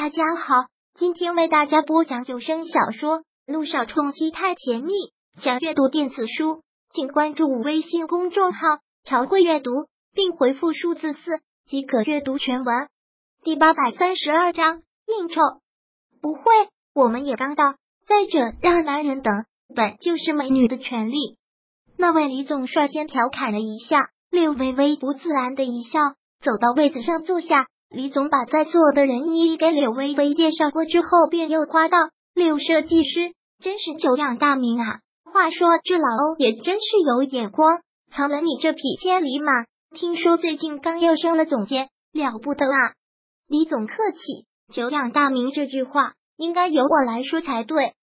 [0.00, 4.92] 大家好，今天为大家播讲有声小说《路上冲击太甜蜜》。
[5.42, 8.60] 想阅读电子书，请关注微信公众号
[9.02, 9.72] “朝会阅读”，
[10.14, 12.88] 并回复数字四即可阅读全文。
[13.42, 15.40] 第八百三十二章应酬。
[16.22, 16.42] 不会，
[16.94, 17.74] 我们也刚到。
[18.06, 19.34] 再者，让男人等
[19.74, 21.38] 本就是美女的权利。
[21.96, 25.98] 那位李总率先调侃了一下，略微微不自然的一笑，
[26.40, 27.66] 走到位子上坐下。
[27.90, 31.96] 李总把在座的人一一给柳微微介绍过之后，便又夸道
[32.34, 35.00] ：“柳设计师真是久仰大名啊！
[35.24, 37.80] 话说这老欧也真是有眼光，
[38.12, 39.64] 藏了你这匹千里马。
[39.96, 42.92] 听说最近刚又升了总监，了不得啊！”
[43.48, 44.18] 李总客气
[44.70, 47.94] ，“久仰大名”这句话应该由我来说才对。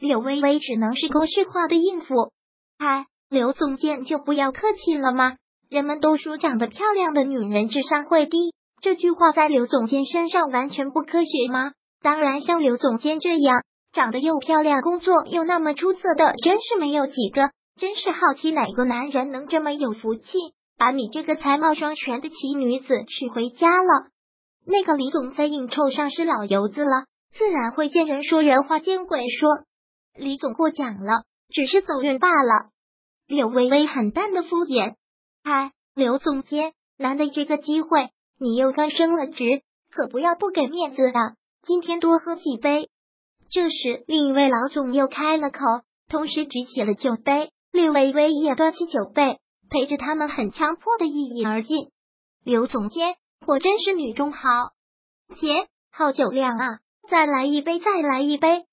[0.00, 2.32] 柳微微只能是公式化的应付。
[2.76, 5.36] 嗨，刘总监就不要客气了吗？
[5.70, 8.52] 人们都说长得漂亮的女人智商会低。
[8.80, 11.72] 这句话在刘总监身上完全不科学吗？
[12.00, 17.50] 当然，像刘总监这样长得又漂亮、工作又那么出色的，真是没有几个。
[17.80, 20.24] 真是好奇哪个男人能这么有福气，
[20.76, 24.08] 把你这个才貌双全的奇女子娶回家了。
[24.66, 29.48] 那个李总在应酬上是老油子了，自然会见人说人话，见鬼说。
[30.16, 32.70] 李总过奖了，只是走运罢了。
[33.26, 34.94] 柳微微很淡的敷衍。
[35.44, 38.08] 嗨，刘总监，难得这个机会。
[38.40, 41.34] 你又刚升了职，可不要不给面子啊！
[41.62, 42.88] 今天多喝几杯。
[43.50, 45.58] 这时，另一位老总又开了口，
[46.08, 47.50] 同时举起了酒杯。
[47.72, 51.90] 柳微微也端起酒杯，陪着他们很强迫的一饮而尽。
[52.44, 54.40] 刘总监，果真是女中豪
[55.36, 56.78] 杰，好酒量啊！
[57.10, 58.64] 再来一杯，再来一杯。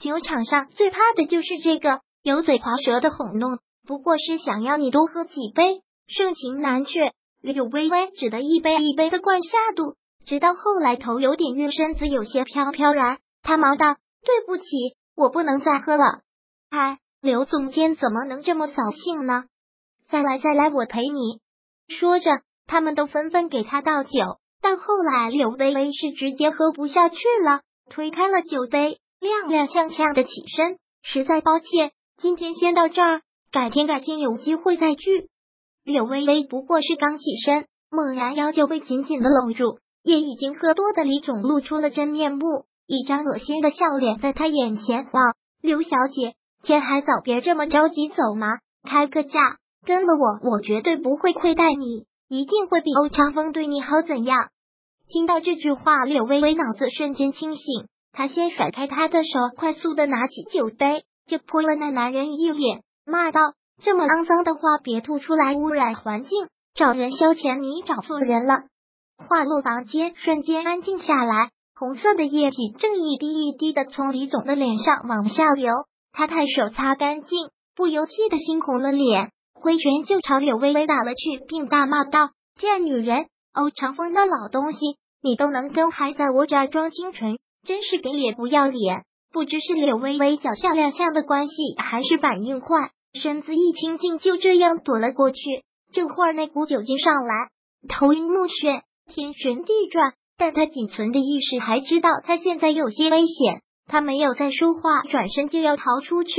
[0.00, 7.12] 酒场上最怕的就是这个油嘴滑舌的哄弄，不过是想要你多喝几杯，盛情难却。
[7.40, 13.18] 柳微微只得一杯一杯的灌下肚，直到后来头有点晕，身子有些飘飘然。
[13.42, 14.64] 他忙道：“对不起，
[15.16, 16.04] 我不能再喝了。”
[16.70, 19.44] 哎，刘总监怎么能这么扫兴呢？
[20.08, 21.40] 再来再来，我陪你。
[21.88, 24.10] 说着，他们都纷纷给他倒酒。
[24.60, 30.78] 但后来柳微微是直接喝不下去了，推开了酒杯，踉踉跄跄的起身。
[31.02, 35.28] 实在抱歉，今天先到这儿，改天改天有机会再聚。
[35.88, 39.78] 柳微微不过是刚起身，猛然腰就被紧紧的搂住。
[40.02, 45.06] 也已经喝多的李总露出了真面目，一张恶心的笑脸在他眼前。
[45.12, 45.32] 哇，
[45.62, 49.56] 刘小姐，天还早，别这么着急走嘛，开个价，
[49.86, 54.02] 跟了我，我绝对不会亏待你，一定会比欧长风对你好。
[54.02, 54.50] 怎样？
[55.08, 63.40] 听到这句话，柳微微脑子瞬间清醒，她先甩开他的手，快速的拿起酒杯，就泼了那男人一脸，骂道。
[63.82, 66.48] 这么肮脏的话别吐出来，污染环境。
[66.74, 68.62] 找人消遣，你找错人了。
[69.16, 75.72] 话落，房间瞬间安静下来，红色的液体正一滴一滴的从李总的脸上往下流。
[76.12, 82.30] 他抬手擦干净，不由气的猩红了脸，挥拳就朝柳微微打了去，并大骂道
[82.60, 84.78] ：“贱女人，欧长风的老东西，
[85.22, 92.90] 你都能跟还在我这儿装清纯，真是给脸不要脸！”不知是柳微微脚下踉跄的关系，还是反应快。
[93.18, 95.38] 身子一轻轻，就这样躲了过去。
[95.92, 97.34] 这会儿那股酒劲上来，
[97.88, 100.14] 头晕目眩，天旋地转。
[100.36, 103.62] 但他仅存的意识还知道他现在有些危险。
[103.88, 106.30] 他没有再说话，转身就要逃出去，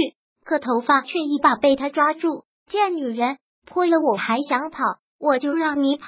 [0.45, 2.43] 可头发却一把被他抓住。
[2.69, 4.79] 贱女人，泼了我还想跑，
[5.19, 6.07] 我就让你跑！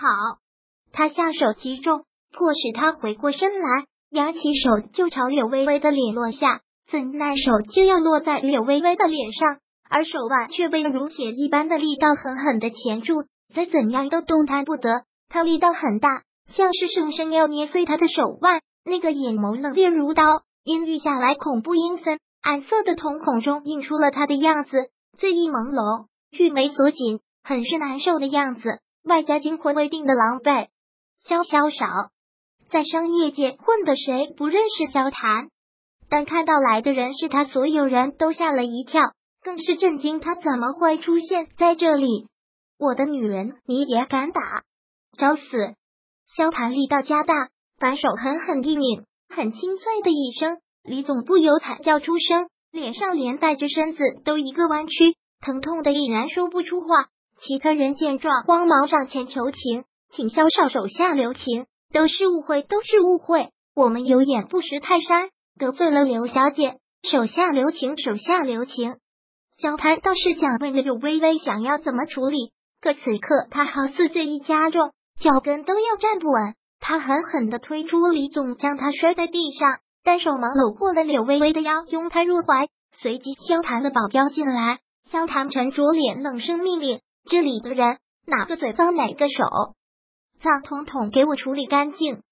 [0.93, 6.61] 他下手极重，迫使他回过身来，扬起手就朝柳微微的脸落下。
[6.89, 9.57] 怎奈手就要落在柳微微的脸上。
[9.91, 15.03] 而手腕却被如铁一般的力道狠狠的钳住，再怎样都动弹不得。
[15.27, 18.61] 他力道很大，像是生生要捏碎他的手腕。
[18.85, 20.23] 那个眼眸冷冽如刀，
[20.63, 30.67] 阴郁下来，恐怖阴森，暗色的瞳孔中映出了他的样子，醉意朦胧，玉眉锁紧，很是难受的样子，外加惊魂未定的狼狈。
[31.27, 31.85] 萧萧少
[32.69, 35.49] 在商业界混的，谁不认识萧谈？
[36.09, 39.01] 但看到来的人是他，所有人都吓了一跳。
[39.43, 42.27] 更是震惊，他怎么会出现在这里？
[42.77, 44.63] 我的女人，你也敢打？
[45.17, 45.41] 找死！
[46.27, 57.07] 萧谈力道加大，反手狠狠一拧，很清脆的一声，李总不由惨叫出声，脸上连带着身子都一个弯曲，疼痛的已然说不出话。
[57.39, 68.97] 其他人见状，慌忙上前求情，请萧少手下留情，都是误会，都是误会，我们有眼不识泰山，得罪了刘小姐，手下留情，手下留情。
[69.61, 76.55] 萧谈倒是想问柳微微想要怎么处理，可此刻他好似醉意加重，脚跟都要站不稳。
[76.79, 82.69] 他狠狠的推出李总，将他摔在地上，单手忙搂过了柳微微的腰，拥她入怀。
[82.97, 84.79] 随即，萧谭的保镖进来，
[85.11, 86.99] 萧谭沉着脸，冷声命令
[87.29, 89.43] ：“这里的人哪个嘴脏，哪个手
[90.41, 92.23] 脏，统统给我处理干净。”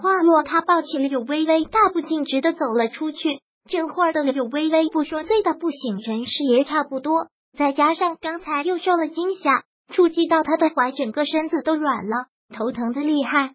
[0.00, 3.40] 话落，他抱起了柳微微，大步径直的走了出去。
[3.68, 13.52] 这会儿的柳微微不说醉的不省人事也差不多，再加上刚才又受了惊吓，触及到他的怀，整个身子都软了，头疼的厉害。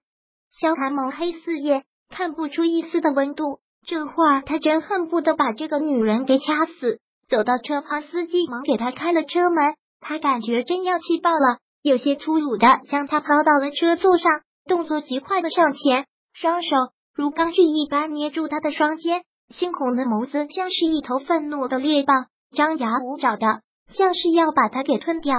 [0.51, 3.59] 萧寒眸黑似夜，看不出一丝的温度。
[3.87, 6.99] 这会儿他真恨不得把这个女人给掐死。
[7.27, 16.69] 走到车旁，司机忙给他开了车门，他感觉真要气爆了，有些粗鲁的将他抛到了车座上，动作极快的上前，双手
[17.15, 19.23] 如钢锯一般捏住他的双肩。
[19.49, 22.13] 猩红的眸子像是一头愤怒的猎豹，
[22.55, 25.35] 张牙舞爪的，像是要把他给吞掉。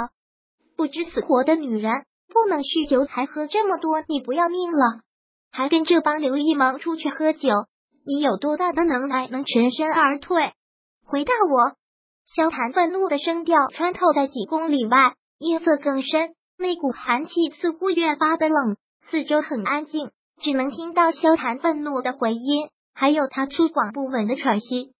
[0.76, 5.00] 不知死活的女人，不能酗酒，还喝这么多，你不要命了？
[5.50, 7.48] 还跟这帮刘一萌出去喝酒？
[8.06, 10.52] 你有多大的能耐，能全身而退？
[11.06, 11.76] 回答我！
[12.26, 18.76] 萧谭愤怒的声调穿透在几公里外，夜色更深，那股寒气似乎越发的冷。
[19.10, 20.10] 四周很安静，
[20.40, 22.68] 只能听到萧谭愤怒的回音。
[22.94, 24.92] 还有他粗犷不稳的喘息。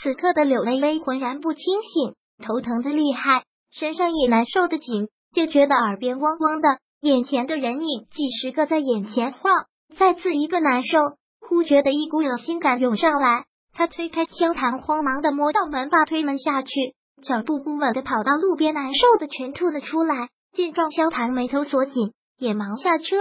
[0.00, 2.14] 此刻的柳微微浑然不清醒，
[2.44, 9.66] 头疼的厉害，身上也难受的紧，就觉得耳边嗡嗡的，眼前的人影几十个在眼前晃，
[9.96, 10.98] 再次一个难受，
[11.40, 13.44] 忽觉得一股恶心感涌上来。
[13.72, 16.70] 他推开萧谈，慌忙的摸到门把，推门下去，
[17.22, 20.28] 脚步不稳的跑到路边，难受的全吐了出来。
[20.52, 23.16] 见状，萧谈眉头锁紧，也忙下车，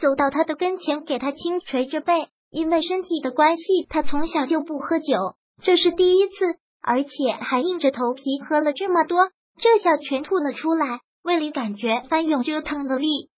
[0.00, 2.28] 走到他的跟前，给他轻捶着背。
[2.50, 5.14] 因为身体的关系，他从小就不喝酒，
[5.62, 6.34] 这是第一次，
[6.80, 7.10] 而且
[7.40, 9.30] 还硬着头皮喝了这么多，
[9.60, 13.30] 这下全吐了出来，胃里感觉翻涌折腾的力。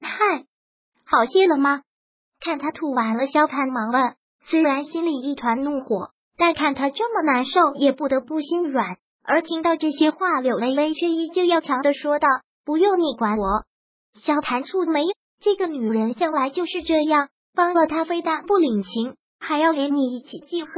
[0.00, 0.44] 嗨，
[1.04, 1.82] 好些了吗？
[2.40, 4.14] 看他吐完了，萧谈忙问。
[4.44, 8.96] 虽然心里一团怒火，但看他这么难受，也不得不心软。
[9.24, 12.26] 而听到这些话，柳微微却依旧要强的说道
[12.66, 13.64] ：“不用你管我。”
[14.20, 15.04] 萧谈蹙眉，
[15.40, 17.28] 这个女人向来就是这样。
[17.54, 20.72] 帮了他，非但不领情，还要连你一起记恨。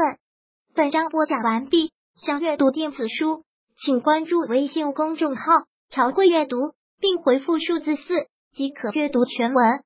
[0.74, 3.44] 本章播讲完毕，想阅读电子书，
[3.84, 5.42] 请关注微信公众号
[5.90, 6.56] “朝会阅读”，
[7.00, 9.84] 并回复数字四即可阅读全文。